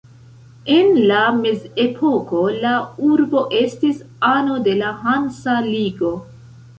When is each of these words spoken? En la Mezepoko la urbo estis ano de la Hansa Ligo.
En 0.75 0.87
la 1.09 1.17
Mezepoko 1.41 2.39
la 2.63 2.71
urbo 3.09 3.43
estis 3.59 3.99
ano 4.31 4.57
de 4.69 4.73
la 4.81 4.89
Hansa 5.03 5.59
Ligo. 5.67 6.11